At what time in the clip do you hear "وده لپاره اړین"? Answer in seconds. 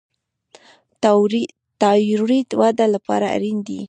2.61-3.57